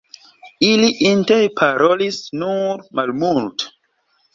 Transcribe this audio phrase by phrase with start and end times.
[0.69, 3.75] Ili interparolis nur malmulte.